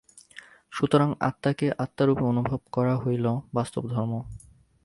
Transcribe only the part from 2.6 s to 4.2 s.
করাই হইল বাস্তব ধর্ম।